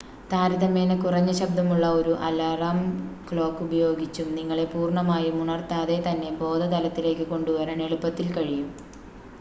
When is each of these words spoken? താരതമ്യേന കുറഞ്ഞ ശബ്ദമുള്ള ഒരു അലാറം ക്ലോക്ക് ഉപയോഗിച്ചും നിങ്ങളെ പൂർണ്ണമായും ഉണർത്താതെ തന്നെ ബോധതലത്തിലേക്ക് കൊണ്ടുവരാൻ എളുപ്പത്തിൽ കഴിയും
താരതമ്യേന 0.29 0.93
കുറഞ്ഞ 1.01 1.31
ശബ്ദമുള്ള 1.39 1.87
ഒരു 1.97 2.13
അലാറം 2.27 2.79
ക്ലോക്ക് 3.27 3.61
ഉപയോഗിച്ചും 3.63 4.29
നിങ്ങളെ 4.37 4.65
പൂർണ്ണമായും 4.73 5.37
ഉണർത്താതെ 5.43 5.99
തന്നെ 6.01 6.31
ബോധതലത്തിലേക്ക് 6.41 7.27
കൊണ്ടുവരാൻ 7.31 7.81
എളുപ്പത്തിൽ 7.87 8.29
കഴിയും 8.33 8.69